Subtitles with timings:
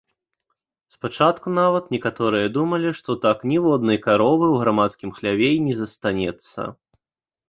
[0.93, 6.61] Спачатку нават некаторыя думалі, што так ніводнай каровы ў грамадскім хляве і не застанецца.